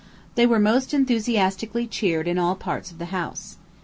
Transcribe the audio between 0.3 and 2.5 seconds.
They were most enthusiastically cheered in